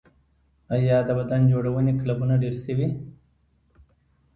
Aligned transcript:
آیا 0.75 0.97
د 1.07 1.09
بدن 1.19 1.41
جوړونې 1.51 1.93
کلبونه 1.99 2.33
ډیر 2.43 2.55
شوي؟ 2.63 2.87